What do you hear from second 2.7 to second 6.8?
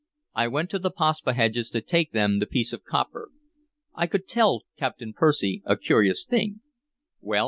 of copper. I could tell Captain Percy a curious thing"